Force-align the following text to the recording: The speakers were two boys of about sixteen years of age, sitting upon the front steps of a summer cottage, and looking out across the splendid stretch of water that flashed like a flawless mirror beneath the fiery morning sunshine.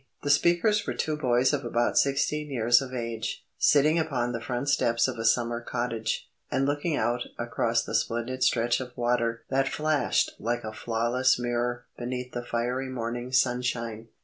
The 0.23 0.31
speakers 0.31 0.87
were 0.87 0.95
two 0.95 1.15
boys 1.15 1.53
of 1.53 1.63
about 1.63 1.95
sixteen 1.95 2.49
years 2.49 2.81
of 2.81 2.91
age, 2.91 3.45
sitting 3.59 3.99
upon 3.99 4.31
the 4.31 4.41
front 4.41 4.67
steps 4.67 5.07
of 5.07 5.19
a 5.19 5.23
summer 5.23 5.61
cottage, 5.61 6.27
and 6.49 6.65
looking 6.65 6.95
out 6.95 7.27
across 7.37 7.83
the 7.83 7.93
splendid 7.93 8.41
stretch 8.43 8.79
of 8.79 8.97
water 8.97 9.43
that 9.51 9.67
flashed 9.69 10.31
like 10.39 10.63
a 10.63 10.73
flawless 10.73 11.37
mirror 11.37 11.85
beneath 11.99 12.31
the 12.31 12.43
fiery 12.43 12.89
morning 12.89 13.31
sunshine. 13.31 14.07